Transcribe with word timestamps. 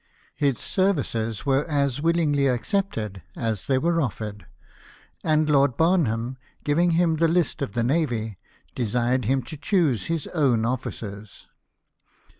His 0.35 0.57
services 0.57 1.45
were 1.45 1.63
as 1.69 2.01
willingly 2.01 2.47
accepted 2.47 3.21
as 3.35 3.67
they 3.67 3.77
were 3.77 4.01
offered; 4.01 4.47
and 5.23 5.47
Lord 5.47 5.77
Barham, 5.77 6.39
giving 6.63 6.89
him 6.97 7.17
the 7.17 7.27
list 7.27 7.61
of 7.61 7.73
the 7.73 7.83
Navy, 7.83 8.39
desired 8.73 9.25
him 9.25 9.43
to 9.43 9.57
choose 9.57 10.07
his 10.07 10.25
own 10.33 10.65
officers. 10.65 11.45